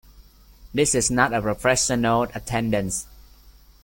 This 0.73 0.95
is 0.95 1.11
not 1.11 1.31
a 1.31 1.43
professional 1.43 2.23
attendance. 2.33 3.05